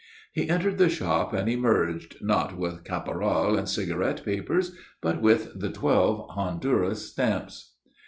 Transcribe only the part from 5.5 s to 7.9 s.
the twelve Honduras stamps.